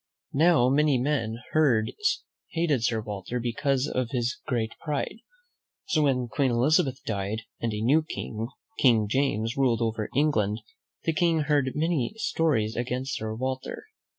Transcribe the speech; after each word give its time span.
Now, 0.33 0.67
many 0.67 0.97
men 0.97 1.37
hated 1.53 2.83
Sir 2.83 3.01
Walter 3.01 3.39
because 3.39 3.85
of 3.87 4.09
his 4.09 4.39
great 4.47 4.71
pride; 4.79 5.17
so, 5.85 6.01
when 6.01 6.27
Queen 6.27 6.49
Elizabeth 6.49 7.03
died, 7.05 7.43
and 7.59 7.71
a 7.71 7.81
new 7.83 8.01
King, 8.01 8.47
King 8.79 9.07
James, 9.07 9.55
ruled 9.55 9.79
over 9.83 10.09
Eng 10.15 10.31
land, 10.31 10.61
the 11.03 11.13
King 11.13 11.41
heard 11.41 11.73
many 11.75 12.13
stories 12.17 12.75
against 12.75 13.17
Sir 13.17 13.35
Walter. 13.35 13.83